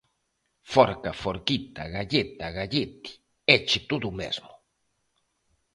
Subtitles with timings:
[0.73, 3.11] Forca, forquita, galleta, gallete...
[3.55, 4.51] éche todo o mesmo...